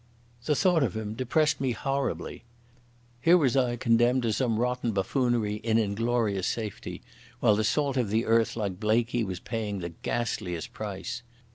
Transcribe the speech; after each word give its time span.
The 0.45 0.55
thought 0.55 0.81
of 0.81 0.97
him 0.97 1.13
depressed 1.13 1.61
me 1.61 1.73
horribly. 1.73 2.43
Here 3.21 3.37
was 3.37 3.55
I 3.55 3.75
condemned 3.75 4.23
to 4.23 4.33
some 4.33 4.57
rotten 4.57 4.93
buffoonery 4.93 5.57
in 5.57 5.77
inglorious 5.77 6.47
safety, 6.47 7.03
while 7.39 7.55
the 7.55 7.63
salt 7.63 7.97
of 7.97 8.09
the 8.09 8.25
earth 8.25 8.55
like 8.55 8.79
Blaikie 8.79 9.23
was 9.23 9.39
paying 9.39 9.77
the 9.77 9.89
ghastliest 9.89 10.73
price. 10.73 11.21